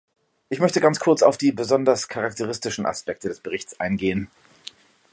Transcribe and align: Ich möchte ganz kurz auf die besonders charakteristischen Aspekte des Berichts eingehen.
Ich 0.49 0.59
möchte 0.59 0.81
ganz 0.81 0.99
kurz 0.99 1.21
auf 1.21 1.37
die 1.37 1.51
besonders 1.51 2.07
charakteristischen 2.07 2.87
Aspekte 2.87 3.27
des 3.29 3.39
Berichts 3.39 3.79
eingehen. 3.79 4.31